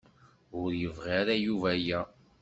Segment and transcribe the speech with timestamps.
[0.61, 2.01] Ur yebɣi ara Yuba aya.